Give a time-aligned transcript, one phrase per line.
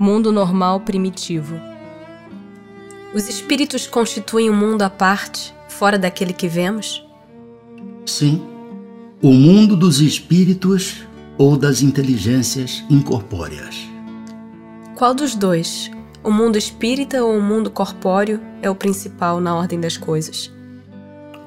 [0.00, 1.60] Mundo normal primitivo.
[3.14, 7.06] Os espíritos constituem um mundo à parte, fora daquele que vemos?
[8.06, 8.40] Sim.
[9.20, 11.02] O mundo dos espíritos
[11.36, 13.76] ou das inteligências incorpóreas.
[14.94, 15.90] Qual dos dois,
[16.24, 20.50] o mundo espírita ou o mundo corpóreo, é o principal na ordem das coisas?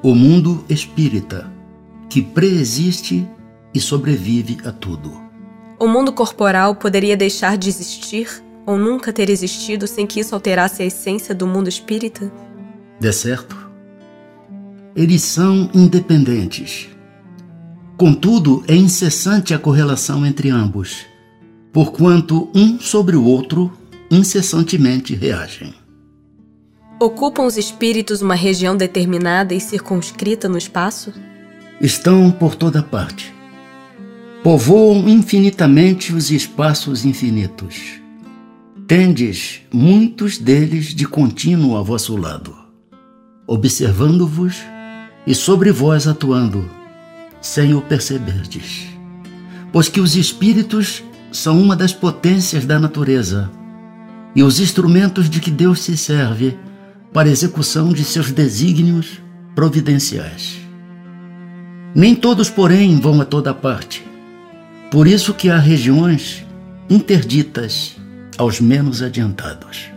[0.00, 1.52] O mundo espírita,
[2.08, 3.28] que preexiste
[3.74, 5.23] e sobrevive a tudo.
[5.78, 8.28] O mundo corporal poderia deixar de existir
[8.66, 12.32] ou nunca ter existido sem que isso alterasse a essência do mundo espírita?
[12.98, 13.56] De certo.
[14.94, 16.88] Eles são independentes.
[17.96, 21.04] Contudo, é incessante a correlação entre ambos,
[21.72, 23.72] porquanto um sobre o outro
[24.10, 25.74] incessantemente reagem.
[27.00, 31.12] Ocupam os espíritos uma região determinada e circunscrita no espaço?
[31.80, 33.33] Estão por toda parte.
[34.44, 38.04] Povoam infinitamente os espaços infinitos
[38.86, 42.54] Tendes muitos deles de contínuo a vosso lado,
[43.46, 44.56] observando-vos
[45.26, 46.68] e sobre vós atuando,
[47.40, 48.86] sem o perceberdes.
[49.72, 53.50] Pois que os espíritos são uma das potências da natureza
[54.36, 56.58] e os instrumentos de que Deus se serve
[57.10, 59.22] para execução de seus desígnios
[59.54, 60.58] providenciais.
[61.94, 64.13] Nem todos, porém, vão a toda parte.
[64.94, 66.46] Por isso que há regiões
[66.88, 67.96] interditas
[68.38, 69.90] aos menos adiantados.